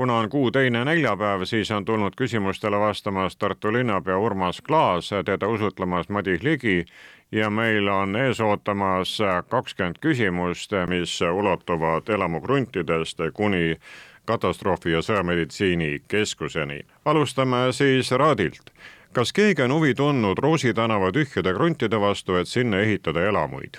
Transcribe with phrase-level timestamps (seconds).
[0.00, 5.48] kuna on kuu teine neljapäev, siis on tulnud küsimustele vastamas Tartu linnapea Urmas Klaas, teda
[5.48, 6.84] usutlemas Madis Ligi
[7.32, 13.76] ja meil on ees ootamas kakskümmend küsimust, mis ulatuvad elamukruntidest kuni
[14.24, 16.80] katastroofi- ja sõjameditsiinikeskuseni.
[17.04, 18.70] alustame siis Raadilt.
[19.12, 23.76] kas keegi on huvi tundnud Roosi tänava tühjade kruntide vastu, et sinna ehitada elamuid?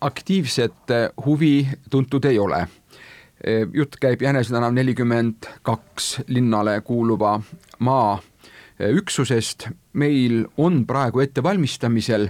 [0.00, 0.74] aktiivset
[1.26, 2.68] huvi tuntud ei ole.
[3.74, 7.40] Jutt käib Jänese tänav nelikümmend kaks linnale kuuluva
[7.78, 8.18] maa
[8.88, 9.68] üksusest.
[9.92, 12.28] meil on praegu ettevalmistamisel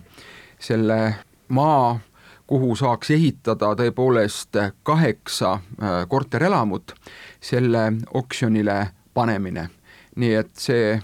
[0.58, 1.14] selle
[1.48, 2.00] maa,
[2.46, 6.94] kuhu saaks ehitada tõepoolest kaheksa äh, korterelamut,
[7.40, 9.68] selle oksjonile panemine.
[10.16, 11.00] nii et see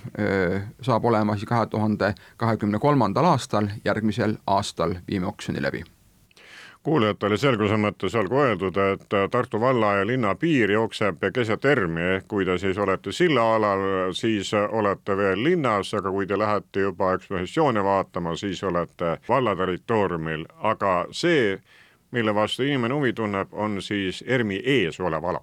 [0.83, 5.85] saab olema siis kahe tuhande kahekümne kolmandal aastal, järgmisel aastal viime oksjoni läbi
[6.87, 12.29] kuulajatele selguse mõttes olgu öeldud, et Tartu valla ja linna piir jookseb keset ERM-i ehk
[12.31, 17.83] kui te siis olete sillaalal, siis olete veel linnas, aga kui te lähete juba ekspositsioone
[17.84, 21.59] vaatama, siis olete valla territooriumil, aga see,
[22.14, 25.42] mille vastu inimene huvi tunneb, on siis ERM-i ees olev ala.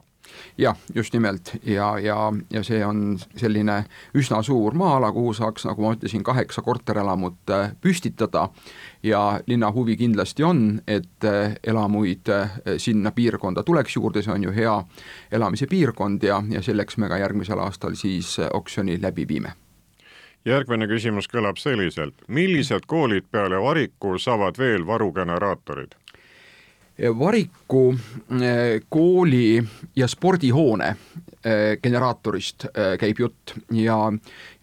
[0.57, 1.51] Jah, just nimelt.
[1.63, 3.81] Ja, ja, ja see on selline
[4.15, 8.47] üsna suur maa-ala, kuhu saaks, nagu ma ütlesin, kaheksa korterelamut äh, püstitada
[9.03, 14.43] ja linna huvi kindlasti on, et äh, elamuid äh, sinna piirkonda tuleks juurde, see on
[14.43, 14.77] ju hea
[15.31, 19.53] elamise piirkond ja, ja selleks me ka järgmisel aastal siis oksjoni läbi viime.
[20.45, 25.95] Järgmine küsimus kõlab selliselt, millised koolid peale Variku saavad veel varugeneraatorid?
[27.19, 27.95] Variku
[28.41, 29.63] eh, kooli
[29.95, 33.55] ja spordihoone eh, generaatorist eh, käib jutt.
[33.73, 33.97] Ja,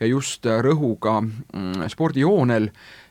[0.00, 2.70] ja just rõhuga mm, spordihoonel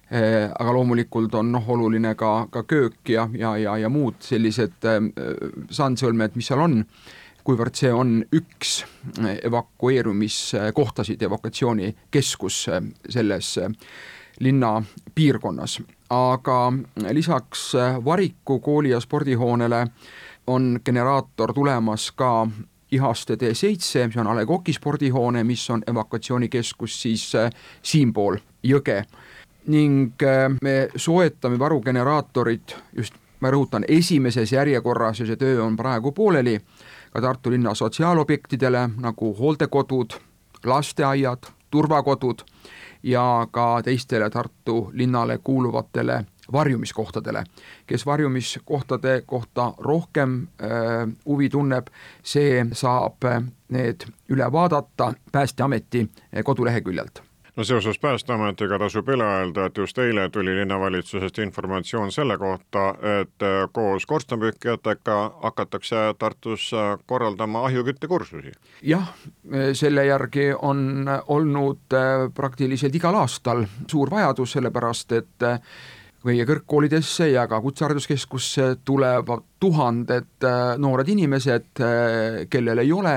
[0.09, 4.87] aga loomulikult on noh, oluline ka, ka köök ja, ja, ja, ja muud sellised
[5.69, 6.79] sandsõlmed, mis seal on,
[7.45, 8.79] kuivõrd see on üks
[9.21, 12.57] evakueerumiskohtasid, evakuatsioonikeskus
[13.09, 13.51] selles
[14.39, 14.83] linna
[15.15, 15.81] piirkonnas.
[16.09, 16.73] aga
[17.11, 17.73] lisaks
[18.05, 19.87] Variku kooli ja spordihoonele
[20.47, 22.47] on generaator tulemas ka
[22.91, 27.51] Ihaste tee seitse, mis on A Le Coq'i spordihoone, mis on evakuatsioonikeskus siis äh,
[27.85, 29.03] siinpool jõge.
[29.69, 36.11] Ning äh, me soetame varugeneraatorid just, ma rõhutan, esimeses järjekorras ja see töö on praegu
[36.11, 36.57] pooleli,
[37.13, 40.17] ka Tartu linna sotsiaalobjektidele nagu hooldekodud,
[40.65, 42.43] lasteaiad, turvakodud
[43.03, 47.43] ja ka teistele Tartu linnale kuuluvatele varjumiskohtadele.
[47.87, 51.87] kes varjumiskohtade kohta rohkem äh, huvi tunneb,
[52.23, 53.25] see saab
[53.69, 56.09] need üle vaadata Päästeameti
[56.43, 57.28] koduleheküljelt
[57.59, 62.85] no seoses Päästeametiga tasub üle öelda, et just eile tuli linnavalitsusest informatsioon selle kohta,
[63.19, 68.51] et äh, koos korstnapühkijatega hakatakse Tartus äh, korraldama ahjuküttekursusi.
[68.81, 69.11] jah,
[69.73, 75.47] selle järgi on olnud äh, praktiliselt igal aastal suur vajadus, sellepärast et
[76.23, 81.83] meie kõrgkoolidesse ja ka kutsehariduskeskusse tulevad tuhanded noored inimesed,
[82.49, 83.13] kellel ei ole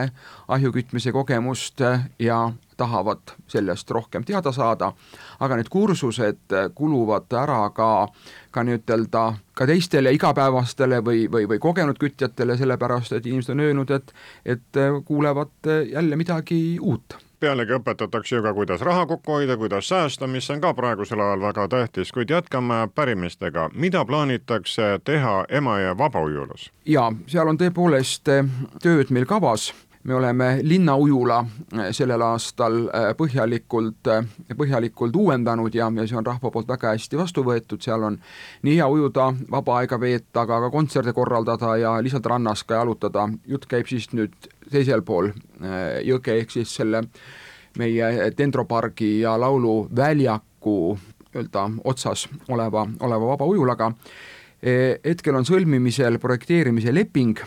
[0.49, 1.83] ahjukütmise kogemust
[2.19, 2.45] ja
[2.77, 4.93] tahavad sellest rohkem teada saada,
[5.41, 8.09] aga need kursused kuluvad ära ka,
[8.51, 9.25] ka nii-ütelda
[9.55, 14.81] ka teistele igapäevastele või, või, või kogenud kütjatele, sellepärast et inimesed on öelnud, et, et
[15.05, 20.47] kuulevad jälle midagi uut pealegi õpetatakse ju ka, kuidas raha kokku hoida, kuidas säästa, mis
[20.55, 23.71] on ka praegusel ajal väga tähtis, kuid jätkame pärimistega.
[23.75, 26.71] mida plaanitakse teha Emajõe vabaujulas?
[26.87, 28.31] jaa, seal on tõepoolest
[28.83, 29.73] tööd meil kavas
[30.05, 34.25] me oleme linnaujula äh, sellel aastal äh, põhjalikult, äh,
[34.59, 38.19] põhjalikult uuendanud ja, ja see on rahva poolt väga hästi vastu võetud, seal on
[38.67, 43.29] nii hea ujuda, vaba aega veeta, aga ka kontserte korraldada ja lihtsalt rannas ka jalutada,
[43.47, 44.35] jutt käib siis nüüd
[44.73, 45.31] teisel pool
[46.03, 47.05] jõge, ehk siis selle
[47.79, 50.77] meie dendropargi ja lauluväljaku
[51.33, 53.93] nii-öelda otsas oleva, oleva vaba ujulaga.
[54.63, 57.41] Hetkel on sõlmimisel projekteerimise leping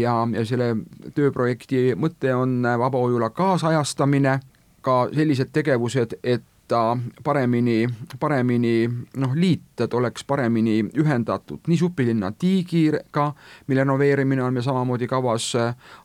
[0.00, 0.72] ja, ja selle
[1.14, 4.38] tööprojekti mõte on vabaujula kaasajastamine,
[4.84, 7.84] ka sellised tegevused, et ta paremini,
[8.20, 8.88] paremini
[9.20, 13.26] noh, liita, et oleks paremini ühendatud nii supilinna tiigiga,
[13.68, 15.50] mille renoveerimine on meil samamoodi kavas,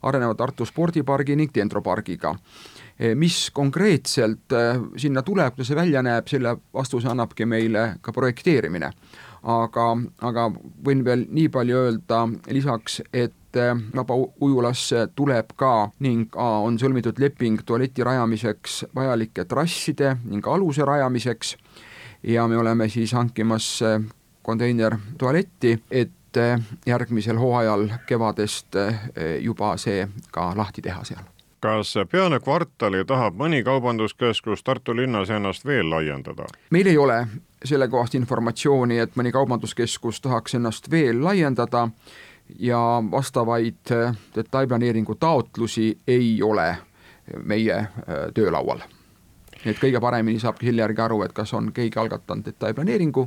[0.02, 2.34] areneva Tartu spordipargi ning Dendropargiga.
[3.16, 4.52] mis konkreetselt
[4.96, 8.90] sinna tuleb, kuidas see välja näeb, selle vastuse annabki meile ka projekteerimine
[9.42, 9.86] aga,
[10.20, 10.48] aga
[10.84, 13.34] võin veel nii palju öelda lisaks, et
[13.96, 21.56] vabaujulasse tuleb ka ning on sõlmitud leping tualeti rajamiseks vajalike trasside ning aluse rajamiseks.
[22.22, 23.80] Ja me oleme siis hankimas
[24.42, 26.36] konteinertualetti, et
[26.86, 28.76] järgmisel hooajal kevadest
[29.40, 31.24] juba see ka lahti teha seal.
[31.60, 36.46] Kas peale kvartali tahab mõni kaubanduskeskus Tartu linnas ennast veel laiendada?
[36.70, 37.26] meil ei ole
[37.64, 41.88] sellekohast informatsiooni, et mõni kaubanduskeskus tahaks ennast veel laiendada
[42.58, 43.92] ja vastavaid
[44.34, 46.76] detailplaneeringu taotlusi ei ole
[47.44, 47.86] meie
[48.34, 48.80] töölaual.
[49.64, 53.26] Nii et kõige paremini saabki selle järgi aru, et kas on keegi algatanud detailplaneeringu,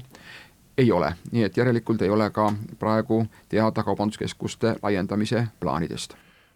[0.78, 2.48] ei ole, nii et järelikult ei ole ka
[2.80, 6.16] praegu teada kaubanduskeskuste laiendamise plaanidest.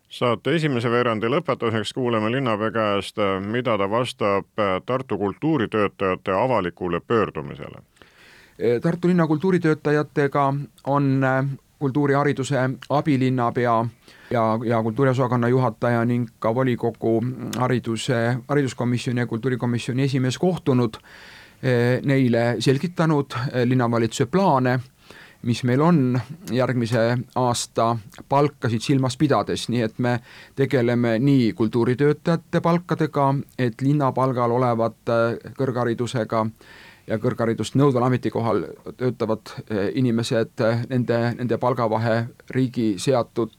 [0.09, 4.47] Saate esimese veerandi lõpetuseks kuuleme linnapea käest, mida ta vastab
[4.85, 7.83] Tartu kultuuritöötajate avalikule pöördumisele.
[8.81, 10.53] Tartu linna kultuuritöötajatega
[10.87, 11.25] on
[11.79, 12.57] kultuurihariduse
[12.89, 13.85] abilinnapea
[14.31, 17.21] ja, ja kultuuriosakonna juhataja ning ka volikogu
[17.57, 20.97] hariduse, hariduskomisjoni ja kultuurikomisjoni esimees kohtunud,
[21.63, 24.79] eh, neile selgitanud eh, linnavalitsuse plaane,
[25.41, 26.19] mis meil on
[26.51, 27.97] järgmise aasta
[28.29, 30.19] palkasid silmas pidades, nii et me
[30.55, 35.21] tegeleme nii kultuuritöötajate palkadega, et linnapalgal olevate
[35.57, 36.51] kõrgharidusega äh,
[37.07, 38.63] ja kõrgharidust nõudval ametikohal
[38.99, 42.17] töötavad eh, inimesed, eh, nende, nende palgavahe
[42.55, 43.55] riigi seatud,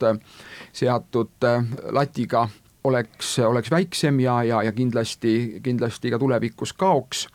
[0.72, 2.46] seatud eh, latiga
[2.88, 7.26] oleks, oleks väiksem ja, ja, ja kindlasti, kindlasti ka tulevikus kaoks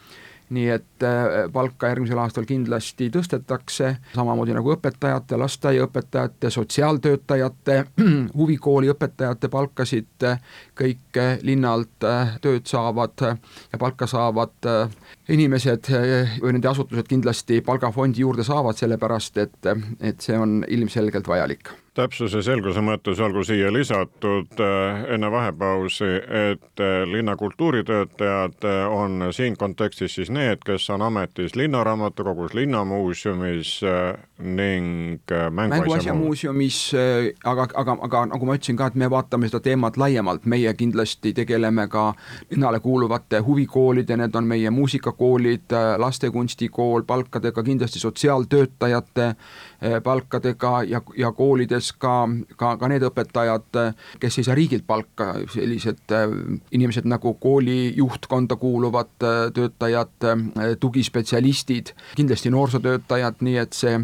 [0.49, 7.77] nii et äh, palka järgmisel aastal kindlasti tõstetakse, samamoodi nagu õpetajate, lasteaiaõpetajate, sotsiaaltöötajate,
[8.39, 10.27] huvikooli õpetajate palkasid
[10.79, 14.97] kõik linnalt äh, tööd saavad ja palka saavad äh,
[15.33, 15.87] inimesed
[16.41, 22.41] või nende asutused kindlasti palgafondi juurde saavad, sellepärast et, et see on ilmselgelt vajalik täpsuse
[22.41, 26.09] selguse mõttes olgu siia lisatud äh, enne vahepausi,
[26.49, 33.75] et äh, linna kultuuritöötajad äh, on siin kontekstis siis need, kes on ametis Linnaraamatukogus, Linnamuuseumis
[34.43, 36.79] ning Mänguasjamuuseumis,
[37.43, 41.33] aga, aga, aga nagu ma ütlesin ka, et me vaatame seda teemat laiemalt, meie kindlasti
[41.37, 42.09] tegeleme ka
[42.49, 49.33] linnale kuuluvate huvikoolide, need on meie muusikakoolid, lastekunstikool, palkadega, kindlasti sotsiaaltöötajate
[50.03, 52.27] palkadega ja, ja koolides sealjuures ka,
[52.57, 53.79] ka, ka need õpetajad,
[54.19, 56.29] kes ei saa riigilt palka, sellised äh,
[56.71, 63.99] inimesed nagu kooli juhtkonda kuuluvad äh, töötajad, äh, tugispetsialistid, kindlasti noorsootöötajad, nii et see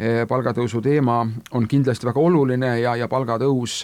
[0.00, 1.18] palgatõusu teema
[1.52, 3.82] on kindlasti väga oluline ja, ja palgatõus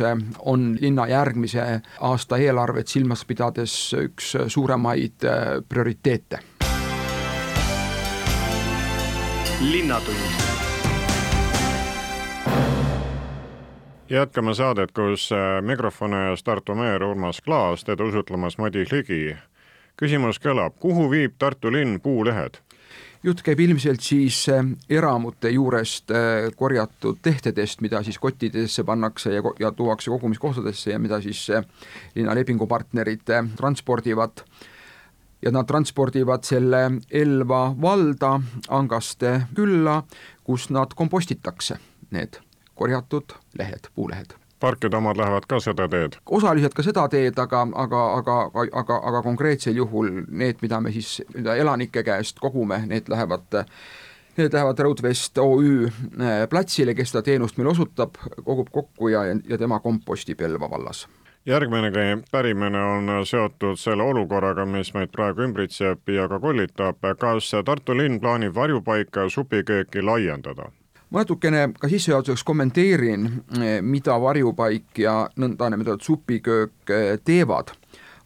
[0.48, 5.28] on linna järgmise aasta eelarvet silmas pidades üks suuremaid
[5.68, 6.40] prioriteete.
[9.60, 10.45] linnatund
[14.08, 19.36] jätkame saadet, kus äh, mikrofoni ees Tartu meer Urmas Klaas, teda usutlemas Madis Ligi.
[19.96, 22.60] küsimus kõlab, kuhu viib Tartu linn puulehed?
[23.24, 29.42] jutt käib ilmselt siis äh, eramute juurest äh, korjatud lehtedest, mida siis kottidesse pannakse ja,
[29.58, 31.48] ja tuuakse kogumiskohtadesse ja mida siis
[32.14, 33.26] linna lepingupartnerid
[33.56, 34.44] transpordivad
[35.42, 40.02] ja nad transpordivad selle Elva valda Angaste külla,
[40.44, 41.80] kus nad kompostitakse,
[42.10, 42.45] need
[42.76, 46.16] korjatud lehed, puulehed parkide omad lähevad ka seda teed?
[46.26, 48.38] osaliselt ka seda teed, aga, aga, aga,
[48.72, 53.64] aga, aga konkreetsel juhul need, mida me siis mida elanike käest kogume, need lähevad
[54.36, 59.56] Need lähevad Raudvest OÜ eh, platsile, kes seda teenust meile osutab, kogub kokku ja, ja
[59.58, 61.06] tema kompostib Elva vallas
[61.46, 66.98] järgmine pärimine on seotud selle olukorraga, mis meid praegu ümbritseb ja ka kollitab.
[67.18, 70.68] kas Tartu linn plaanib varjupaika ja supikööki laiendada?
[71.10, 73.26] Ma natukene ka sissejuhatuseks kommenteerin,
[73.60, 77.70] eh, mida varjupaik ja nõndanimetatud supiköök eh, teevad.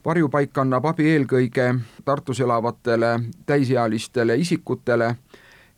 [0.05, 5.17] varjupaik annab abi eelkõige Tartus elavatele täisealistele isikutele,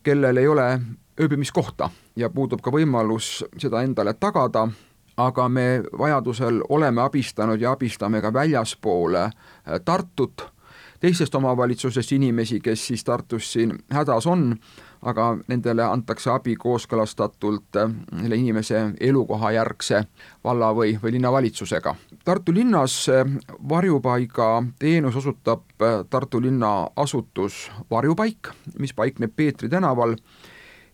[0.03, 0.81] kellel ei ole
[1.21, 4.69] ööbimiskohta ja puudub ka võimalus seda endale tagada,
[5.17, 10.53] aga me vajadusel oleme abistanud ja abistame ka väljaspoole eh, Tartut,
[11.03, 14.53] teistest omavalitsusest inimesi, kes siis Tartus siin hädas on
[15.03, 17.91] aga nendele antakse abi kooskõlastatult äh,
[18.23, 20.03] selle inimese elukohajärgse
[20.45, 21.95] valla või, või linnavalitsusega.
[22.25, 23.27] Tartu linnas äh,
[23.69, 30.17] varjupaiga teenus osutab äh, Tartu linna asutus Varjupaik, mis paikneb Peetri tänaval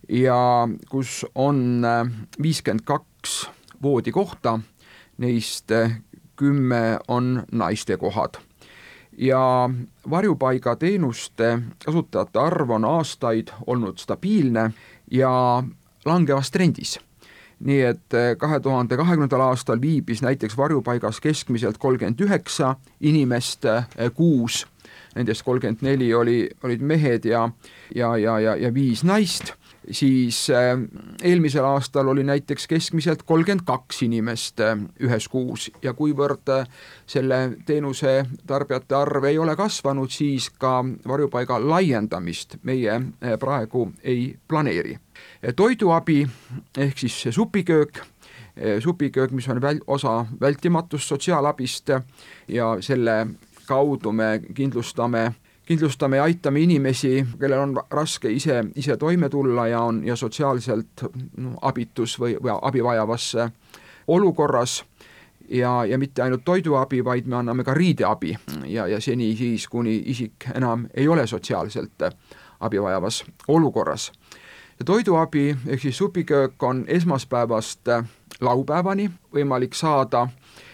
[0.08, 0.40] ja
[0.88, 1.84] kus on
[2.42, 3.42] viiskümmend kaks
[3.82, 4.58] voodikohta,
[5.20, 5.72] neist
[6.38, 8.38] kümme on naistekohad
[9.18, 9.70] ja
[10.10, 14.70] varjupaigateenuste kasutajate arv on aastaid olnud stabiilne
[15.10, 15.62] ja
[16.04, 16.98] langevas trendis.
[17.58, 23.66] Nii et kahe tuhande kahekümnendal aastal viibis näiteks varjupaigas keskmiselt kolmkümmend üheksa inimest
[24.14, 24.66] kuus,
[25.14, 27.48] nendest kolmkümmend neli oli, olid mehed ja,
[27.94, 29.56] ja, ja, ja, ja viis naist
[29.90, 30.78] siis äh,
[31.22, 36.68] eelmisel aastal oli näiteks keskmiselt kolmkümmend kaks inimest äh, ühes kuus ja kuivõrd äh,
[37.06, 43.00] selle teenuse tarbijate arv ei ole kasvanud, siis ka varjupaiga laiendamist meie
[43.40, 44.98] praegu ei planeeri.
[45.56, 46.26] toiduabi
[46.76, 48.04] ehk siis supiköök
[48.80, 51.88] supiköök, mis on väl-, osa vältimatust sotsiaalabist
[52.48, 53.26] ja selle
[53.66, 55.34] kaudu me kindlustame
[55.68, 61.02] kindlustame ja aitame inimesi, kellel on raske ise, ise toime tulla ja on ja sotsiaalselt
[61.36, 63.34] no, abitus või, või abi vajavas
[64.08, 64.84] olukorras.
[65.48, 68.34] Ja, ja mitte ainult toiduabi, vaid me anname ka riideabi.
[68.68, 72.04] Ja, ja seni siis, kuni isik enam ei ole sotsiaalselt
[72.60, 74.12] abi vajavas olukorras.
[74.78, 77.88] ja toiduabi ehk siis supiköök on esmaspäevast
[78.40, 80.28] laupäevani võimalik saada.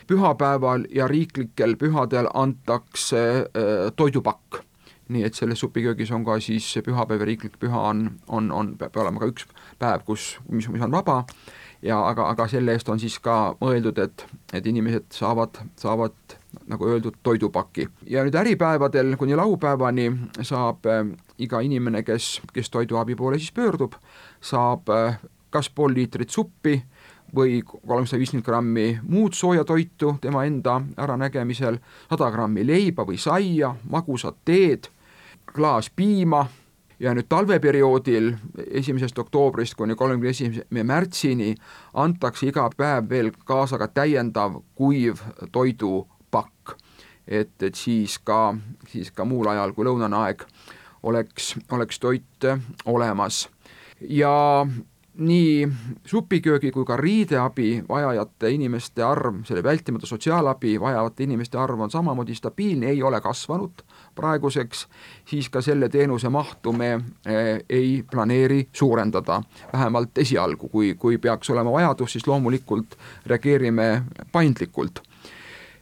[0.07, 4.65] Pühapäeval ja riiklikel pühadel antakse äh, toidupakk
[5.09, 8.97] nii et selles supiköögis on ka siis pühapäev ja riiklik püha on, on, on, peab
[9.03, 9.47] olema ka üks
[9.79, 11.25] päev, kus, mis, mis on vaba
[11.85, 14.25] ja aga, aga selle eest on siis ka mõeldud, et,
[14.57, 16.37] et inimesed saavad, saavad
[16.71, 17.89] nagu öeldud, toidupaki.
[18.09, 20.09] ja nüüd äripäevadel kuni laupäevani
[20.43, 21.05] saab äh,
[21.39, 23.99] iga inimene, kes, kes toiduabi poole siis pöördub,
[24.41, 25.21] saab äh,
[25.51, 26.79] kas pool liitrit suppi
[27.35, 33.75] või kolmsada viiskümmend grammi muud sooja toitu tema enda äranägemisel, sada grammi leiba või saia,
[33.91, 34.89] magusat teed,
[35.55, 36.47] klaas piima
[37.01, 38.33] ja nüüd talveperioodil
[38.71, 41.55] esimesest oktoobrist kuni kolmekümne esimese märtsini
[41.95, 45.23] antakse iga päev veel kaasa ka täiendav kuiv
[45.53, 46.79] toidupakk.
[47.29, 48.55] et, et siis ka,
[48.89, 50.43] siis ka muul ajal kui lõunane aeg
[51.03, 52.49] oleks, oleks toit
[52.85, 53.49] olemas.
[54.01, 54.67] ja
[55.15, 55.69] nii
[56.07, 62.35] supiköögi kui ka riideabi vajajate inimeste arv, selle vältimatu sotsiaalabi vajavate inimeste arv on samamoodi
[62.35, 63.85] stabiilne, ei ole kasvanud
[64.15, 64.87] praeguseks,
[65.29, 66.93] siis ka selle teenuse mahtu me
[67.27, 69.43] eh, ei planeeri suurendada,
[69.73, 74.03] vähemalt esialgu, kui, kui peaks olema vajadus, siis loomulikult reageerime
[74.33, 75.03] paindlikult.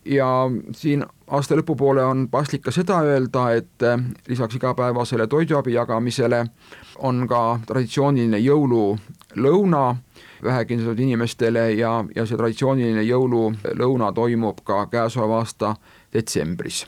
[0.05, 0.27] Ja
[0.75, 3.99] siin aasta lõpupoole on paslik ka seda öelda, et eh,
[4.29, 6.47] lisaks igapäevasele toiduabi jagamisele
[6.99, 9.85] on ka traditsiooniline jõululõuna
[10.43, 15.77] vähekindlustatud inimestele ja, ja see traditsiooniline jõululõuna toimub ka käesoleva aasta
[16.12, 16.83] detsembris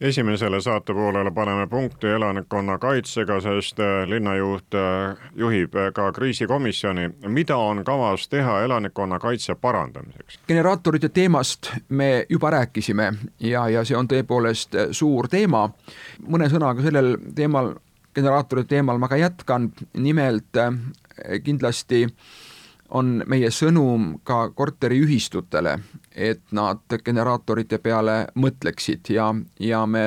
[0.00, 7.10] esimesele saatepoolele paneme punkti elanikkonnakaitsega, sest äh, linnajuht äh, juhib äh, ka kriisikomisjoni.
[7.28, 10.40] mida on kavas teha elanikkonnakaitse parandamiseks?
[10.48, 15.70] generaatorite teemast me juba rääkisime ja, ja see on tõepoolest suur teema.
[16.28, 17.74] mõne sõnaga sellel teemal,
[18.14, 20.60] generaatorite teemal ma ka jätkan, nimelt
[21.44, 22.06] kindlasti
[22.94, 25.76] on meie sõnum ka korteriühistutele,
[26.16, 29.28] et nad generaatorite peale mõtleksid ja,
[29.60, 30.04] ja me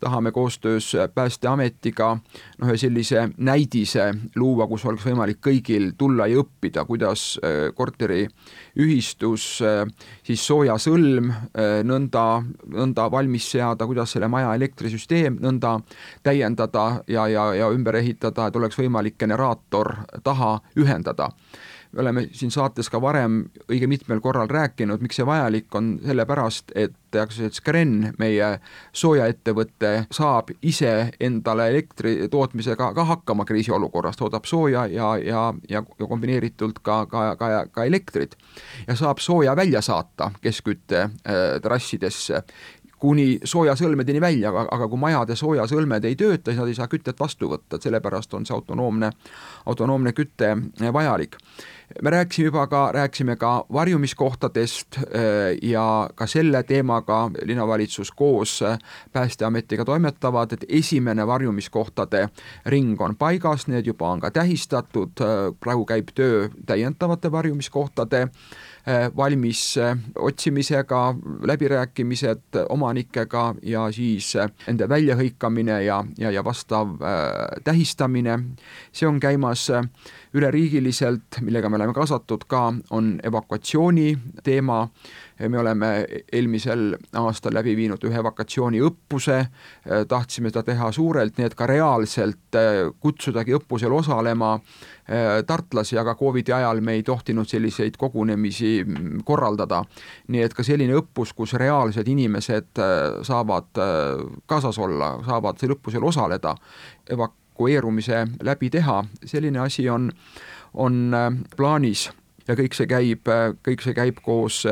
[0.00, 6.86] tahame koostöös Päästeametiga noh, ühe sellise näidise luua, kus oleks võimalik kõigil tulla ja õppida,
[6.88, 9.82] kuidas äh, korteriühistus äh,
[10.24, 12.24] siis soojasõlm äh, nõnda,
[12.72, 15.78] nõnda valmis seada, kuidas selle maja elektrisüsteem nõnda
[16.22, 21.32] täiendada ja, ja, ja ümber ehitada, et oleks võimalik generaator taha ühendada
[21.92, 26.72] me oleme siin saates ka varem õige mitmel korral rääkinud, miks see vajalik on, sellepärast
[26.74, 28.48] et aktsiaselts Kren, meie
[28.96, 36.08] soojaettevõte, saab ise endale elektri tootmisega ka hakkama kriisiolukorras, toodab sooja ja, ja, ja, ja
[36.08, 38.36] kombineeritult ka, ka, ka, ka elektrit.
[38.86, 42.42] ja saab sooja välja saata keskkütte äh, trassidesse
[43.02, 47.18] kuni soojasõlmedeni välja, aga, aga kui majade soojasõlmed ei tööta, siis nad ei saa kütet
[47.18, 49.10] vastu võtta, et sellepärast on see autonoomne,
[49.66, 50.52] autonoomne küte
[50.94, 51.34] vajalik
[52.02, 55.04] me rääkisime juba ka, rääkisime ka varjumiskohtadest äh,
[55.62, 58.78] ja ka selle teemaga linnavalitsus koos äh,
[59.12, 62.28] Päästeametiga toimetavad, et esimene varjumiskohtade
[62.66, 68.28] ring on paigas, need juba on ka tähistatud, äh, praegu käib töö täiendavate varjumiskohtade
[69.16, 69.78] valmis
[70.18, 71.14] otsimisega,
[71.46, 74.32] läbirääkimised omanikega ja siis
[74.66, 78.38] nende väljahõikamine ja, ja, ja vastav äh, tähistamine,
[78.92, 79.68] see on käimas
[80.34, 84.06] üleriigiliselt, millega me oleme kaasatud ka, on evakuatsiooni
[84.44, 84.86] teema,
[85.48, 85.90] me oleme
[86.32, 89.38] eelmisel aastal läbi viinud ühe evakuatsiooniõppuse,
[90.08, 96.14] tahtsime seda teha suurelt, nii et ka reaalselt äh, kutsudagi õppusel osalema äh, tartlasi, aga
[96.16, 99.82] Covidi ajal me ei tohtinud selliseid kogunemisi mm, korraldada.
[100.28, 103.84] nii et ka selline õppus, kus reaalsed inimesed äh, saavad
[104.46, 106.56] kaasas olla, saavad sel õppusel osaleda,
[107.10, 110.10] evak-, evakueerumise läbi teha, selline asi on,
[110.74, 111.12] on
[111.56, 112.10] plaanis
[112.48, 113.28] ja kõik see käib,
[113.62, 114.64] kõik see käib koos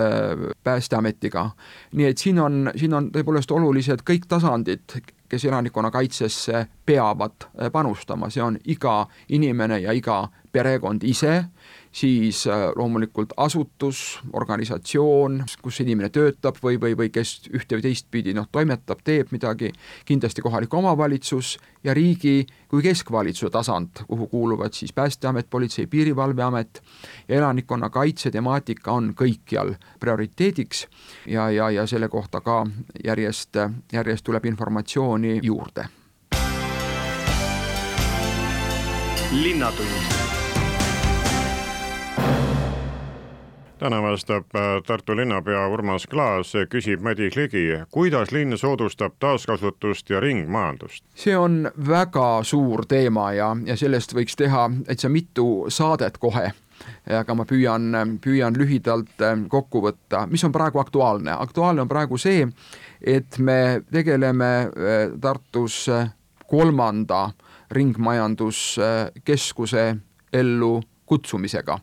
[0.65, 1.51] Päästeametiga.
[1.93, 4.83] nii et siin on, siin on tõepoolest olulised kõik tasandid,
[5.29, 11.45] kes elanikkonnakaitsesse peavad panustama, see on iga inimene ja iga perekond ise
[11.93, 18.35] siis äh, loomulikult asutus, organisatsioon, kus inimene töötab või, või, või kes ühte või teistpidi
[18.35, 19.73] noh, toimetab, teeb midagi,
[20.07, 26.83] kindlasti kohalik omavalitsus ja riigi kui keskvalitsuse tasand, kuhu kuuluvad siis Päästeamet, Politsei- ja Piirivalveamet
[27.29, 30.87] ja elanikkonnakaitse temaatika on kõikjal prioriteediks
[31.27, 32.67] ja, ja, ja selle kohta ka
[33.05, 33.57] järjest,
[33.93, 35.89] järjest tuleb informatsiooni juurde.
[39.31, 40.30] linnatund
[43.81, 50.21] täna vastab äh, Tartu linnapea Urmas Klaas, küsib Madis Ligi, kuidas linn soodustab taaskasutust ja
[50.21, 51.05] ringmajandust?
[51.15, 56.53] see on väga suur teema ja, ja sellest võiks teha täitsa mitu saadet kohe
[57.21, 61.33] aga ma püüan, püüan lühidalt äh, kokku võtta, mis on praegu aktuaalne.
[61.33, 62.49] aktuaalne on praegu see,
[63.01, 64.71] et me tegeleme äh,
[65.21, 65.87] Tartus
[66.47, 67.31] kolmanda
[67.71, 69.97] ringmajanduskeskuse
[70.33, 71.79] ellu kutsumisega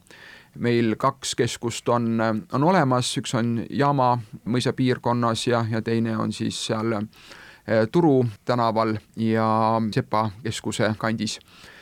[0.59, 2.19] meil kaks keskust on,
[2.53, 8.25] on olemas, üks on Jaama mõisa piirkonnas ja, ja teine on siis seal eh, Turu
[8.45, 9.47] tänaval ja
[9.93, 11.39] Sepa keskuse kandis.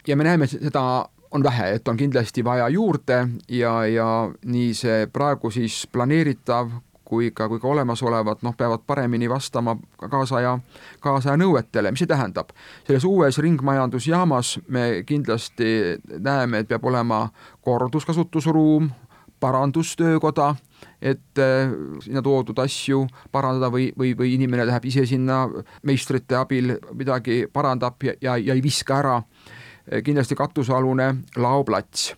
[0.07, 1.05] ja me näeme seda
[1.35, 4.07] on vähe, et on kindlasti vaja juurde ja, ja
[4.45, 6.71] nii see praegu siis planeeritav
[7.05, 9.77] kui ka, kui ka olemasolevad noh, peavad paremini vastama
[10.09, 10.57] kaasaja,
[11.03, 12.51] kaasaja nõuetele, mis see tähendab?
[12.87, 17.27] selles uues ringmajandusjaamas me kindlasti näeme, et peab olema
[17.61, 18.89] korduskasutusruum,
[19.39, 20.55] parandustöökoda,
[21.01, 21.69] et äh,
[22.01, 25.43] sinna toodud asju parandada või, või, või inimene läheb ise sinna
[25.85, 29.21] meistrite abil midagi parandab ja, ja, ja ei viska ära.
[30.03, 32.15] kindlasti katusealune laoplats.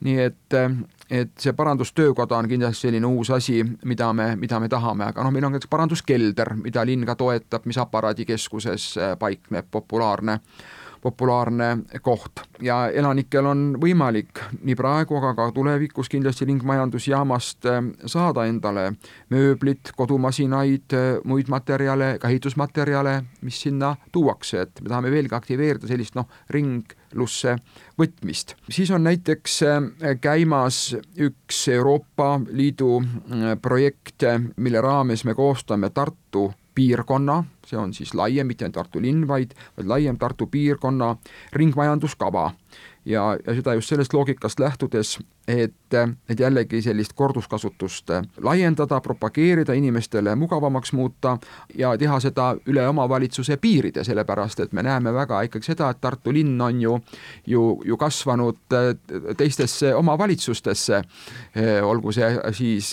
[0.00, 0.72] nii et äh,
[1.12, 5.32] et see parandustöökoda on kindlasti selline uus asi, mida me, mida me tahame, aga noh,
[5.34, 10.38] meil on ka paranduskelder, mida linn ka toetab, mis aparaadikeskuses äh, paikneb, populaarne
[11.02, 18.46] populaarne koht ja elanikel on võimalik nii praegu, aga ka tulevikus kindlasti ringmajandusjaamast äh, saada
[18.50, 18.92] endale
[19.32, 25.90] mööblit, kodumasinaid, äh, muid materjale, ka ehitusmaterjale, mis sinna tuuakse, et me tahame veelgi aktiveerida
[25.90, 27.56] sellist noh, ringlusse
[27.98, 28.56] võtmist.
[28.70, 30.84] siis on näiteks äh, käimas
[31.18, 33.00] üks Euroopa Liidu
[33.62, 34.24] projekt,
[34.56, 39.54] mille raames me koostame Tartu piirkonna, see on siis laiem, mitte ainult Tartu linn, vaid,
[39.76, 41.16] vaid laiem Tartu piirkonna
[41.52, 42.50] ringmajanduskava
[43.04, 45.94] ja, ja seda just sellest loogikast lähtudes, et,
[46.28, 48.10] et jällegi sellist korduskasutust
[48.42, 51.36] laiendada, propageerida, inimestele mugavamaks muuta
[51.74, 56.32] ja teha seda üle omavalitsuse piiride, sellepärast et me näeme väga ikkagi seda, et Tartu
[56.34, 56.98] linn on ju,
[57.46, 58.62] ju, ju kasvanud
[59.36, 61.02] teistesse omavalitsustesse,
[61.82, 62.92] olgu see siis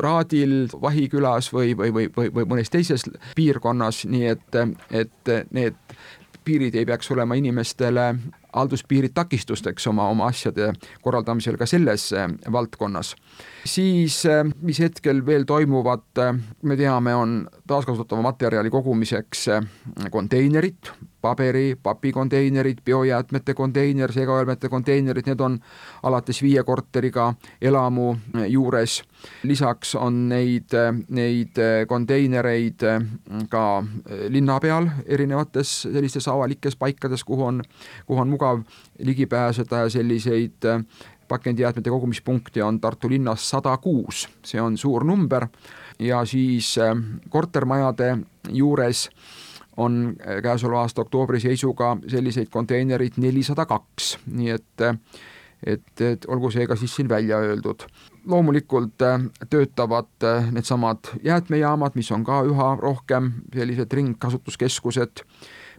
[0.00, 5.80] Raadil, Vahikülas või, või, või, või, või mõnes teises piirkonnas, nii et, et need
[6.44, 8.14] piirid ei peaks olema inimestele
[8.52, 13.14] halduspiirid takistusteks oma, oma asjade korraldamisel ka selles äh, valdkonnas.
[13.64, 19.48] siis äh, mis hetkel veel toimuvad, äh, me teame, on taaskasutatava materjali kogumiseks
[20.10, 25.58] konteinerid, paberi, papikonteinerid, biojäätmete konteiner, segajäätmete konteinerid, need on
[26.02, 28.16] alates viie korteriga elamu
[28.48, 29.02] juures.
[29.42, 30.72] lisaks on neid,
[31.08, 32.80] neid konteinereid
[33.48, 33.84] ka
[34.28, 37.62] linna peal erinevates sellistes avalikes paikades, kuhu on,
[38.06, 38.62] kuhu on mugav
[38.98, 40.68] ligi pääseda ja selliseid
[41.30, 45.46] pakendijäätmete kogumispunkte on Tartu linnas sada kuus, see on suur number
[45.98, 46.74] ja siis
[47.28, 49.10] kortermajade juures
[49.76, 54.88] on äh, käesoleva aasta oktoobri seisuga selliseid konteinereid nelisada kaks, nii et
[55.66, 57.86] et, et olgu see ka siis siin välja öeldud.
[58.26, 65.24] loomulikult äh, töötavad äh, needsamad jäätmejaamad, mis on ka üha rohkem sellised ringkasutuskeskused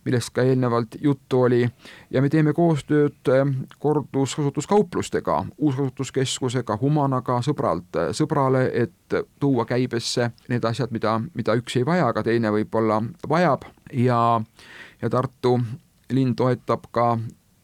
[0.06, 1.62] millest ka eelnevalt juttu oli,
[2.10, 3.44] ja me teeme koostööd äh,
[3.80, 11.86] korduskasutuskauplustega, uuskasutuskeskusega, Humanaga, sõbralt äh, sõbrale, et tuua käibesse need asjad, mida, mida üks ei
[11.86, 13.68] vaja, aga teine võib-olla vajab.
[13.94, 14.42] Ja,
[15.02, 15.58] ja Tartu
[16.12, 17.16] linn toetab ka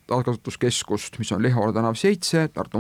[0.08, 2.80] taaskasutuskeskust, mis on Lehora tänav seitse, Tartu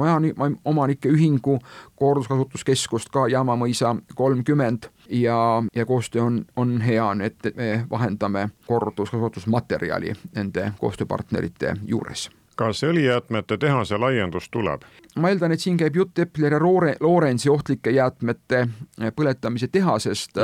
[0.65, 1.59] Omanike Ühingu
[1.95, 4.89] korduskasutuskeskust ka Jaamamõisa kolmkümmend.
[5.09, 12.29] Ja, ja koostöö on, on hea, et me vahendame korduskasutusmaterjali nende koostööpartnerite juures.
[12.57, 14.81] Kas õlijäätmete tehase laiendus tuleb?
[15.17, 18.67] ma eeldan, et siin käib jutt Epler ja Roore, Loorensi ohtlike jäätmete
[19.15, 20.37] põletamise tehasest.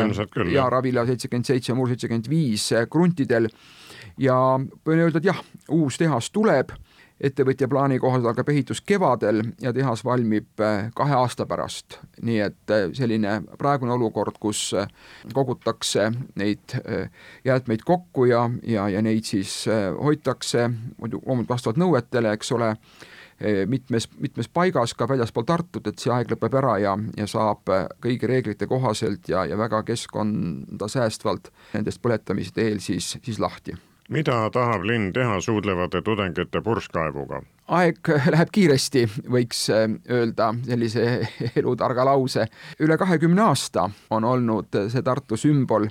[0.52, 3.50] Ja Ravila seitsekümmend seitse, Mur seitsekümmend viis kruntidel
[4.17, 4.36] ja
[4.86, 6.73] võin öelda, et jah, uus tehas tuleb
[7.23, 11.99] ettevõtja plaani kohaselt algab ehitus kevadel ja tehas valmib äh, kahe aasta pärast.
[12.21, 14.88] nii et äh, selline praegune olukord, kus äh,
[15.34, 16.76] kogutakse neid
[17.45, 19.65] jäätmeid kokku ja, ja, ja neid siis
[20.02, 22.73] hoitakse muidu loomulikult vastavalt nõuetele, eks ole,
[23.67, 27.71] mitmes, mitmes paigas ka väljaspool Tartut, et see aeg lõpeb ära ja, ja saab
[28.04, 33.76] kõigi reeglite kohaselt ja, ja väga keskkonda säästvalt nendest põletamiste eel siis, siis lahti
[34.13, 37.41] mida tahab linn teha suudlevate tudengite purskkaevuga?
[37.73, 41.06] aeg läheb kiiresti, võiks äh, öelda sellise
[41.60, 42.45] elutarga lause.
[42.80, 45.88] üle kahekümne aasta on olnud see Tartu sümbol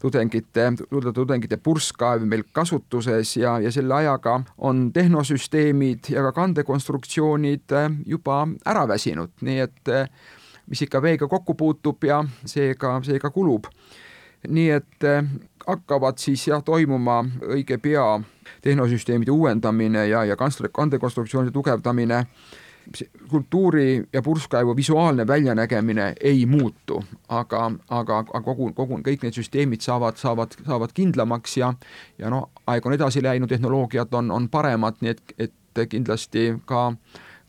[0.00, 0.70] tudengite,
[1.14, 8.46] tudengite purskkaev meil kasutuses ja, ja selle ajaga on tehnosüsteemid ja ka kandekonstruktsioonid äh, juba
[8.66, 10.08] ära väsinud, nii et äh,
[10.70, 13.66] mis ikka veega kokku puutub ja seega, seega kulub.
[14.48, 15.04] nii et
[15.66, 18.20] hakkavad siis jah, toimuma õige pea
[18.62, 22.26] tehnosüsteemide uuendamine ja, ja kandekonstruktsioonide tugevdamine,
[23.28, 30.16] kultuuri ja purskkaevu visuaalne väljanägemine ei muutu, aga, aga, kogu, kogu kõik need süsteemid saavad,
[30.16, 31.74] saavad, saavad kindlamaks ja
[32.18, 36.90] ja noh, aeg on edasi läinud, tehnoloogiad on, on paremad, nii et, et kindlasti ka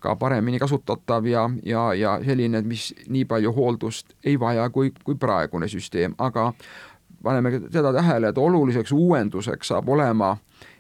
[0.02, 5.16] ka paremini kasutatav ja, ja, ja selline, mis nii palju hooldust ei vaja kui, kui
[5.16, 6.52] praegune süsteem, aga
[7.24, 10.38] paneme seda tähele, et oluliseks uuenduseks saab olema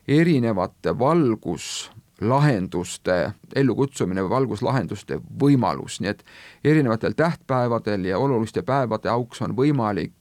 [0.07, 6.25] erinevate valguslahenduste ellukutsumine või valguslahenduste võimalus, nii et
[6.63, 10.13] erinevatel tähtpäevadel ja oluliste päevade auks on võimalik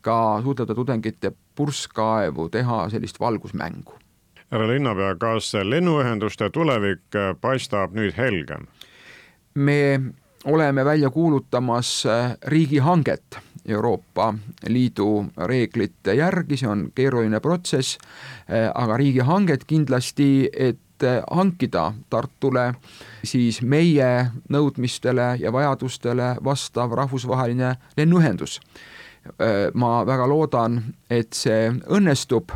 [0.00, 3.92] ka suutlevate tudengite purskkaevu teha sellist valgusmängu.
[4.50, 7.00] härra linnapea, kas lennuühenduste tulevik
[7.40, 8.66] paistab nüüd helgem?
[9.54, 10.00] me
[10.44, 12.04] oleme välja kuulutamas
[12.44, 14.34] riigihanget Euroopa
[14.68, 17.98] Liidu reeglite järgi, see on keeruline protsess,
[18.48, 22.72] eh, aga riigihanget kindlasti, et eh, hankida Tartule
[23.24, 28.60] siis meie nõudmistele ja vajadustele vastav rahvusvaheline lennuühendus.
[29.38, 32.54] Eh, ma väga loodan, et see õnnestub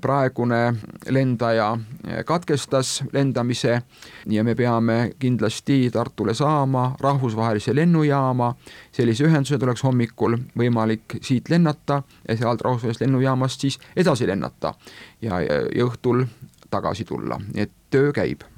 [0.00, 0.74] praegune
[1.08, 3.82] lendaja eh, katkestas lendamise
[4.28, 8.54] ja me peame kindlasti Tartule saama rahvusvahelise lennujaama,
[8.92, 14.74] sellise ühenduse oleks hommikul võimalik siit lennata ja sealt rahvusvahelisest lennujaamast siis edasi lennata
[15.22, 16.26] ja, ja õhtul
[16.70, 18.48] tagasi tulla, nii et töö käib.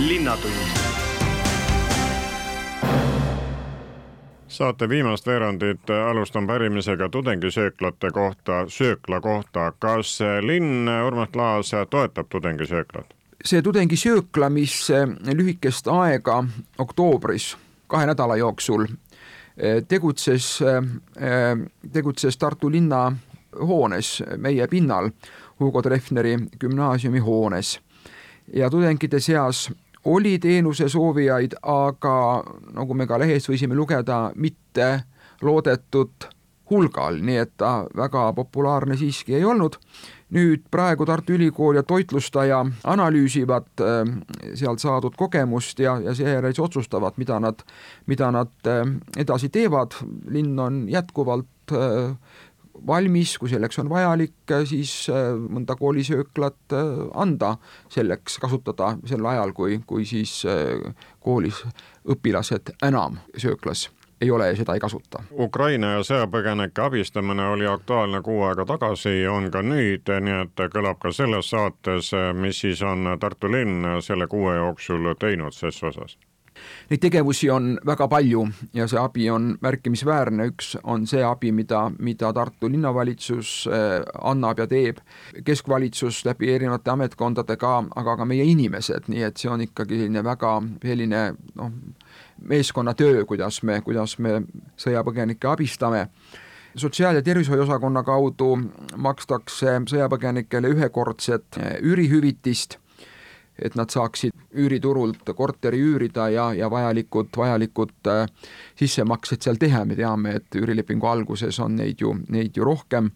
[0.00, 0.89] linnatund
[4.50, 9.72] saate viimast veerandit alustan pärimisega tudengisööklate kohta, söökla kohta.
[9.78, 13.14] kas linn, Urmas Klaas, toetab tudengisööklat?
[13.44, 14.88] see tudengisöökla, mis
[15.34, 16.44] lühikest aega
[16.78, 18.86] oktoobris kahe nädala jooksul
[19.88, 20.58] tegutses,
[21.92, 23.12] tegutses Tartu linna
[23.58, 25.10] hoones, meie pinnal,
[25.60, 27.80] Hugo Treffneri gümnaasiumi hoones
[28.54, 29.70] ja tudengite seas
[30.04, 34.92] oli teenuse soovijaid, aga nagu me ka lehest võisime lugeda, mitte
[35.42, 36.30] loodetud
[36.70, 39.78] hulgal, nii et ta väga populaarne siiski ei olnud.
[40.30, 44.12] nüüd praegu Tartu Ülikool ja toitlustaja analüüsivad äh,
[44.54, 47.64] sealt saadud kogemust ja, ja seejärel siis otsustavad, mida nad,
[48.06, 48.84] mida nad äh,
[49.18, 49.96] edasi teevad,
[50.30, 52.14] linn on jätkuvalt äh,
[52.86, 57.56] valmis, kui selleks on vajalik, siis äh, mõnda koolisööklat äh, anda
[57.92, 61.62] selleks kasutada sel ajal, kui, kui siis äh, koolis
[62.08, 63.88] õpilased enam sööklas
[64.20, 65.22] ei ole ja seda ei kasuta.
[65.32, 71.00] Ukraina ja sõjapõgenike abistamine oli aktuaalne kuu aega tagasi, on ka nüüd, nii et kõlab
[71.00, 76.18] ka selles saates, mis siis on Tartu linn selle kuue jooksul teinud ses osas
[76.90, 78.44] Neid tegevusi on väga palju
[78.74, 84.58] ja see abi on märkimisväärne, üks on see abi, mida, mida Tartu linnavalitsus äh, annab
[84.58, 84.98] ja teeb,
[85.46, 90.52] keskvalitsus läbi erinevate ametkondadega, aga ka meie inimesed, nii et see on ikkagi selline väga
[90.82, 91.22] selline
[91.54, 91.72] noh,
[92.50, 94.40] meeskonnatöö, kuidas me, kuidas me
[94.80, 96.08] sõjapõgenikke abistame.
[96.74, 98.56] Sotsiaal- ja tervishoiuosakonna kaudu
[98.96, 102.79] makstakse sõjapõgenikele ühekordset üürihüvitist
[103.62, 108.26] et nad saaksid üüriturult korteri üürida ja, ja vajalikud, vajalikud äh,
[108.78, 113.10] sissemaksed seal teha, me teame, et üürilepingu alguses on neid ju, neid ju rohkem.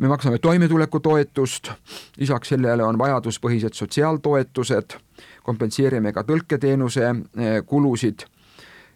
[0.00, 1.72] Me maksame toimetulekutoetust,
[2.20, 4.94] lisaks sellele on vajaduspõhised sotsiaaltoetused,
[5.44, 8.24] kompenseerime ka tõlketeenuse äh, kulusid,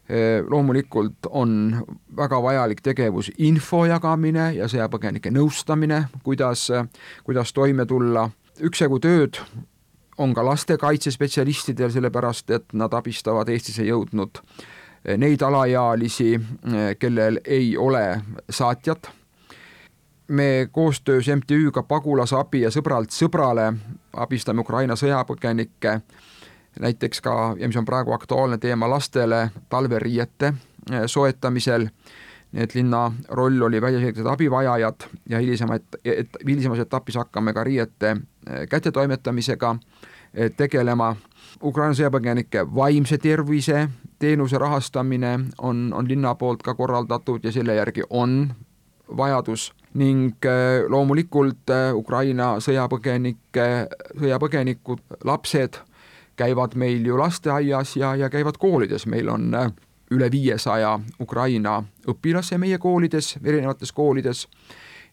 [0.07, 1.75] äh, loomulikult on
[2.17, 6.69] väga vajalik tegevus info jagamine ja sõjapõgenike nõustamine, kuidas,
[7.27, 8.29] kuidas toime tulla,
[8.63, 9.43] üksjagu tööd
[10.19, 14.41] on ka lastekaitsespetsialistidel, sellepärast et nad abistavad Eestisse jõudnud
[15.19, 16.41] neid alaealisi,
[16.99, 19.11] kellel ei ole saatjat.
[20.29, 23.75] me koostöös MTÜ-ga Pagulasabi ja Sõbralt sõbrale
[24.17, 26.01] abistame Ukraina sõjapõgenikke
[26.81, 31.87] näiteks ka, ja mis on praegu aktuaalne teema, lastele talveriiete eh, soetamisel,
[32.55, 38.11] nii et linna roll oli väljaselgitada abivajajad ja hilisemaid, et hilisemas etapis hakkame ka riiete
[38.11, 39.77] eh, kättetoimetamisega
[40.35, 41.17] eh, tegelema.
[41.63, 43.89] Ukraina sõjapõgenike vaimse tervise
[44.19, 48.53] teenuse rahastamine on, on linna poolt ka korraldatud ja selle järgi on
[49.17, 50.47] vajadus ning
[50.91, 53.67] loomulikult Ukraina sõjapõgenike,
[54.19, 55.79] sõjapõgenikud, lapsed
[56.37, 59.55] käivad meil ju lasteaias ja, ja käivad koolides, meil on
[60.11, 64.47] üle viiesaja Ukraina õpilase meie koolides, erinevates koolides,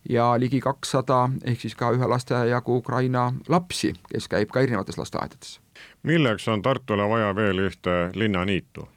[0.09, 4.97] ja ligi kakssada ehk siis ka ühe lasteaia jagu Ukraina lapsi, kes käib ka erinevates
[4.97, 5.59] lasteaedades.
[6.03, 8.87] milleks on Tartule vaja veel ühte linnaniitu?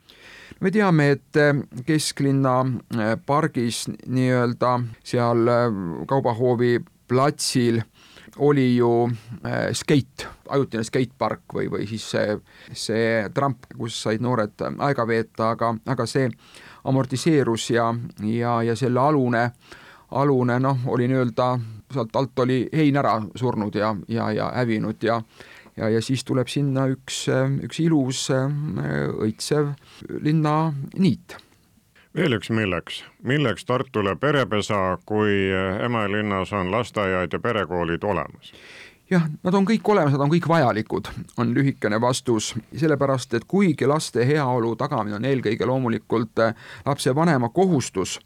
[0.60, 1.54] me teame, et äh,
[1.86, 5.48] kesklinna äh, pargis nii-öelda seal
[6.06, 7.82] Kaubahoovi platsil
[8.38, 8.90] oli ju
[9.46, 12.36] äh, skeit, ajutine skeitpark või, või siis see,
[12.72, 16.28] see tramp, kus said noored aega veeta, aga, aga see
[16.84, 17.88] amortiseerus ja,
[18.22, 19.44] ja, ja selle alune,
[20.10, 21.48] alune noh, oli nii-öelda,
[21.94, 25.20] sealt alt oli hein ära surnud ja, ja, ja hävinud ja
[25.76, 27.24] ja, ja siis tuleb sinna üks,
[27.66, 28.46] üks ilus äh,
[29.26, 29.74] õitsev
[30.22, 31.38] linnaniit
[32.16, 35.50] veel üks milleks, milleks Tartule perepesa, kui
[35.84, 38.54] Emajõe on lasteaiad ja perekoolid olemas?
[39.10, 43.86] jah, nad on kõik olemas, nad on kõik vajalikud, on lühikene vastus, sellepärast et kuigi
[43.86, 46.40] laste heaolu tagamine on eelkõige loomulikult
[46.86, 48.18] lapsevanema kohustus,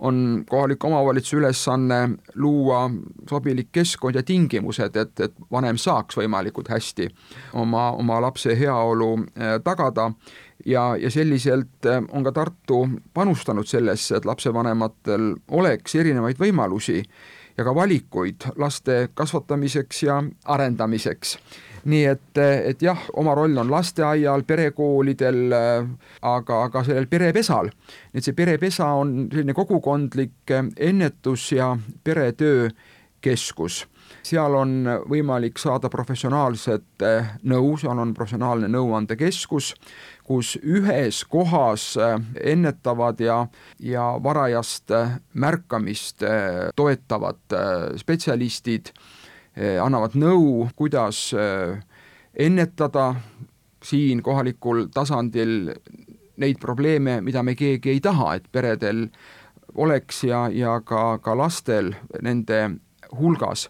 [0.00, 1.98] on kohaliku omavalitsuse ülesanne
[2.34, 2.86] luua
[3.28, 7.10] sobilik keskkond ja tingimused, et, et vanem saaks võimalikult hästi
[7.52, 10.10] oma, oma lapse heaolu äh, tagada
[10.66, 17.02] ja, ja selliselt äh, on ka Tartu panustanud sellesse, et lapsevanematel oleks erinevaid võimalusi
[17.58, 21.36] ja ka valikuid laste kasvatamiseks ja arendamiseks.
[21.90, 27.70] Nii et, et jah, oma roll on lasteaial, perekoolidel, aga, aga sellel perepesal,
[28.12, 31.72] et see perepesa on selline kogukondlik ennetus- ja
[32.04, 33.86] peretöökeskus
[34.22, 37.04] seal on võimalik saada professionaalset
[37.42, 39.72] nõu, seal on professionaalne nõuandekeskus,
[40.24, 41.94] kus ühes kohas
[42.40, 43.40] ennetavad ja,
[43.78, 44.92] ja varajast
[45.34, 46.22] märkamist
[46.76, 47.58] toetavad
[47.98, 48.92] spetsialistid
[49.58, 51.80] Eh, annavad nõu, kuidas eh,
[52.38, 53.16] ennetada
[53.82, 55.72] siin kohalikul tasandil
[56.40, 59.08] neid probleeme, mida me keegi ei taha, et peredel
[59.74, 61.90] oleks ja, ja ka, ka lastel
[62.22, 62.60] nende
[63.18, 63.66] hulgas.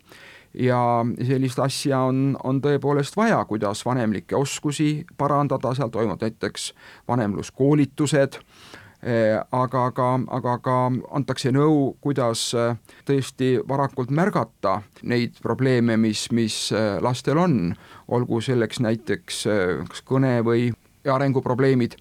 [0.55, 6.73] Ja sellist asja on, on tõepoolest vaja, kuidas vanemlikke oskusi parandada, seal toimuvad näiteks
[7.09, 8.41] vanemluskoolitused
[9.01, 10.75] Eh, aga ka, aga ka
[11.17, 12.75] antakse nõu, kuidas eh,
[13.09, 17.55] tõesti varakult märgata neid probleeme, mis, mis eh, lastel on,
[18.13, 19.41] olgu selleks näiteks
[19.89, 20.69] kas kõne või
[21.09, 21.97] arenguprobleemid.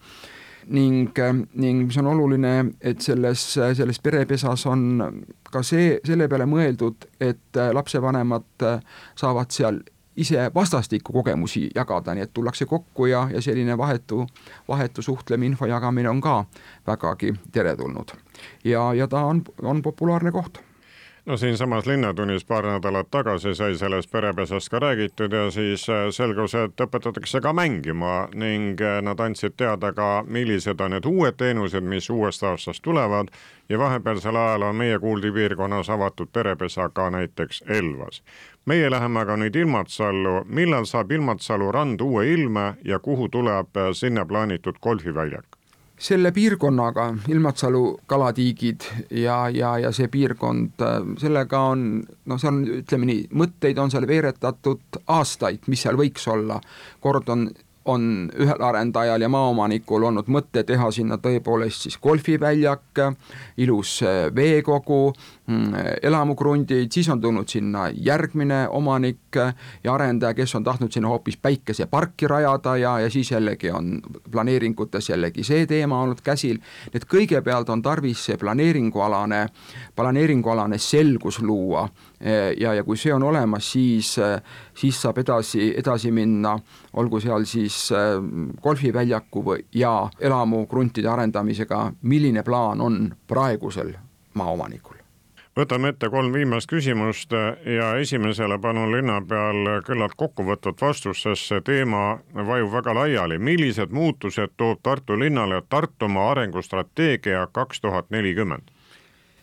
[0.76, 1.16] Ning,
[1.56, 2.52] ning mis on oluline,
[2.84, 4.84] et selles, selles perepesas on
[5.52, 8.68] ka see, selle peale mõeldud, et lapsevanemad
[9.16, 9.82] saavad seal
[10.20, 14.26] ise vastastikku kogemusi jagada, nii et tullakse kokku ja, ja selline vahetu,
[14.68, 16.44] vahetu suhtlemine, info jagamine on ka
[16.88, 18.12] vägagi teretulnud.
[18.64, 20.60] ja, ja ta on, on populaarne koht
[21.26, 26.56] no siinsamas Linnatunnis paar nädalat tagasi sai sellest perepesast ka räägitud ja siis äh, selgus,
[26.56, 31.84] et õpetatakse ka mängima ning äh, nad andsid teada ka, millised on need uued teenused,
[31.84, 33.28] mis uuest aastast tulevad.
[33.70, 38.24] Ja vahepealsel ajal on meie kuuldipiirkonnas avatud perepesa ka näiteks Elvas.
[38.66, 43.94] Meie läheme aga nüüd Ilmatsallu, millal saab Ilmatsalu rand uue ilme ja kuhu tuleb äh,
[43.94, 45.59] sinna plaanitud golfiväljak?
[46.00, 50.84] Selle piirkonnaga, Ilmatsalu kalatiigid ja, ja, ja see piirkond,
[51.20, 51.88] sellega on,
[52.26, 56.62] noh, see on, ütleme nii, mõtteid on seal veeretatud aastaid, mis seal võiks olla,
[57.04, 57.50] kord on
[57.90, 63.02] on ühel arendajal ja maaomanikul olnud mõte teha sinna tõepoolest siis golfiväljak,
[63.58, 65.14] ilus äh, veekogu,
[66.04, 69.38] elamukrundid, siis on tulnud sinna järgmine omanik
[69.84, 75.10] ja arendaja, kes on tahtnud sinna hoopis päikeseparki rajada ja, ja siis jällegi on planeeringutes
[75.10, 76.60] jällegi see teema olnud käsil,
[76.94, 79.46] et kõigepealt on tarvis see planeeringualane,
[79.96, 81.88] planeeringualane selgus luua.
[82.60, 84.10] Ja, ja kui see on olemas, siis,
[84.76, 86.58] siis saab edasi, edasi minna,
[87.00, 88.20] olgu seal siis äh,
[88.64, 93.94] golfiväljaku või, ja elamukruntide arendamisega, milline plaan on praegusel
[94.36, 94.99] maaomanikul
[95.58, 97.34] võtame ette kolm viimast küsimust
[97.66, 103.38] ja esimesele palun linnapeal küllalt kokkuvõtvat vastust, sest see teema vajub väga laiali.
[103.38, 108.72] millised muutused toob Tartu linnale Tartumaa arengustrateegia kaks tuhat nelikümmend?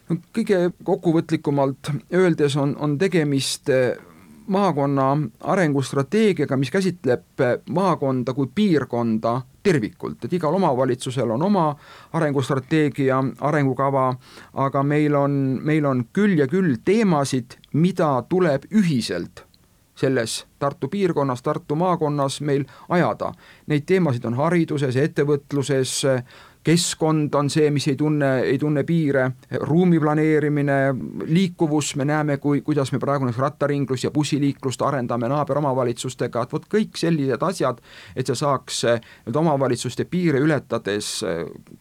[0.09, 3.71] no kõige kokkuvõtlikumalt öeldes on, on tegemist
[4.47, 11.67] maakonna arengustrateegiaga, mis käsitleb maakonda kui piirkonda tervikult, et igal omavalitsusel on oma
[12.13, 14.07] arengustrateegia, arengukava,
[14.55, 15.33] aga meil on,
[15.63, 19.43] meil on küll ja küll teemasid, mida tuleb ühiselt
[19.97, 23.33] selles Tartu piirkonnas, Tartu maakonnas meil ajada.
[23.67, 26.03] Neid teemasid on hariduses, ettevõtluses,
[26.67, 29.29] keskkond on see, mis ei tunne, ei tunne piire,
[29.69, 30.79] ruumi planeerimine,
[31.31, 36.67] liikuvus, me näeme, kui, kuidas me praegu näiteks rattaringlust ja bussiliiklust arendame naaberomavalitsustega, et vot
[36.75, 37.81] kõik sellised asjad,
[38.17, 38.83] et see saaks
[39.29, 41.13] nüüd omavalitsuste piire ületades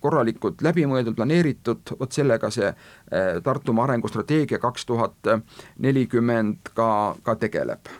[0.06, 5.34] korralikult läbimõeldud, planeeritud, vot sellega see eh, Tartumaa arengustrateegia kaks tuhat
[5.82, 6.90] nelikümmend ka,
[7.26, 7.96] ka tegeleb.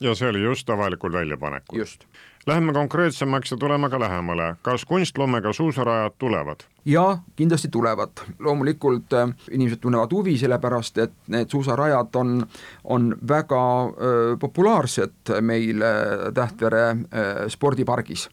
[0.00, 1.78] Ja see oli just avalikul väljapanekul?
[1.78, 2.04] just
[2.46, 6.60] Läheme konkreetsemaks ja tuleme ka lähemale, kas kunstloomega suusarajad tulevad?
[6.84, 12.46] jaa, kindlasti tulevad, loomulikult äh, inimesed tunnevad huvi, sellepärast et need suusarajad on,
[12.84, 18.28] on väga äh, populaarsed meil äh, Tähtvere öö, spordipargis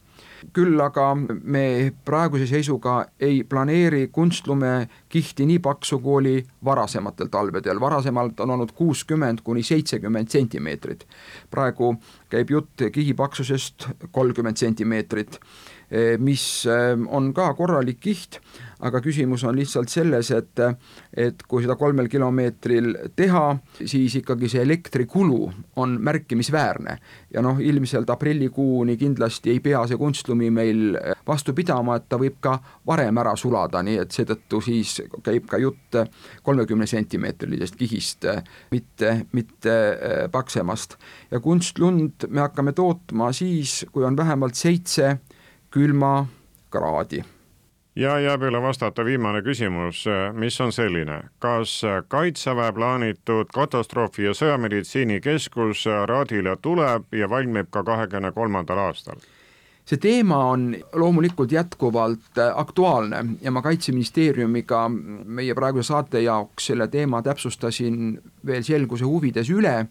[0.54, 8.40] küll aga me praeguse seisuga ei planeeri kunstlumekihti nii paksu, kui oli varasematel talvedel, varasemalt
[8.40, 11.08] on olnud kuuskümmend kuni seitsekümmend sentimeetrit.
[11.52, 11.96] praegu
[12.30, 15.40] käib jutt kihi paksusest kolmkümmend sentimeetrit
[16.20, 18.40] mis eh, on ka korralik kiht,
[18.84, 20.62] aga küsimus on lihtsalt selles, et
[21.14, 23.44] et kui seda kolmel kilomeetril teha,
[23.86, 25.40] siis ikkagi see elektrikulu
[25.82, 26.98] on märkimisväärne.
[27.34, 32.40] ja noh, ilmselt aprillikuuni kindlasti ei pea see kunstlumi meil vastu pidama, et ta võib
[32.42, 36.00] ka varem ära sulada, nii et seetõttu siis käib ka jutt
[36.44, 38.28] kolmekümne sentimeetrilisest kihist,
[38.72, 40.98] mitte, mitte eh, paksemast.
[41.32, 45.18] ja kunstlund me hakkame tootma siis, kui on vähemalt seitse
[45.74, 47.24] külmakraadi.
[47.96, 55.86] ja jääb üle vastata viimane küsimus, mis on selline, kas Kaitseväe plaanitud katastroofi- ja sõjameditsiinikeskus
[56.06, 59.18] Radile tuleb ja valmib ka kahekümne kolmandal aastal?
[59.86, 64.90] see teema on loomulikult jätkuvalt aktuaalne ja ma Kaitseministeeriumiga
[65.26, 69.88] meie praeguse saate jaoks selle teema täpsustasin veel selguse huvides üle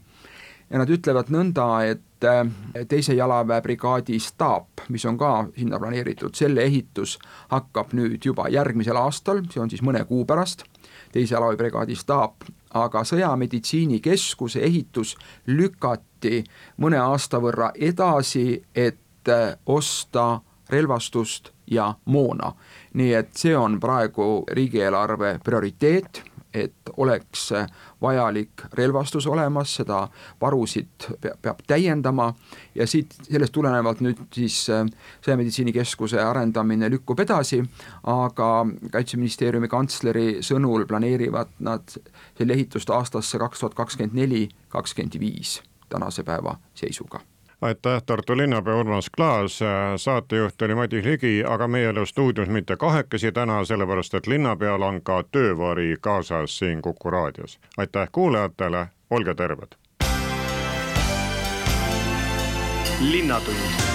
[0.73, 6.63] ja nad ütlevad nõnda, et et teise jalaväebrigaadi staap, mis on ka sinna planeeritud, selle
[6.63, 7.17] ehitus
[7.51, 10.63] hakkab nüüd juba järgmisel aastal, see on siis mõne kuu pärast,
[11.11, 12.47] teise jalaväebrigaadi staap,
[12.79, 15.17] aga sõjameditsiinikeskuse ehitus
[15.51, 16.45] lükati
[16.79, 19.33] mõne aasta võrra edasi, et
[19.67, 22.53] osta relvastust ja moona.
[22.95, 26.23] nii et see on praegu riigieelarve prioriteet
[26.55, 27.49] et oleks
[28.03, 30.03] vajalik relvastus olemas, seda
[30.41, 32.33] varusid peab, täiendama
[32.75, 34.85] ja siit, sellest tulenevalt nüüd siis äh,
[35.25, 37.62] sõjameditsiinikeskuse arendamine lükkub edasi,
[38.11, 38.53] aga
[38.93, 41.97] Kaitseministeeriumi kantsleri sõnul planeerivad nad
[42.38, 45.61] selle ehitust aastasse kaks tuhat kakskümmend neli, kakskümmend viis
[45.93, 47.21] tänase päeva seisuga
[47.62, 49.61] aitäh, Tartu linnapea Urmas Klaas,
[49.96, 54.83] saatejuht oli Madis Ligi, aga meie ei ole stuudios mitte kahekesi täna, sellepärast et linnapeal
[54.83, 57.61] on ka töövari kaasas siin Kuku raadios.
[57.77, 59.72] aitäh kuulajatele, olge terved.
[63.01, 63.92] linnatund